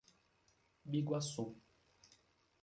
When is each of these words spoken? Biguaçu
Biguaçu 0.89 1.45